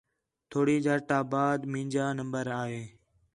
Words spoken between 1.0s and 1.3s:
آ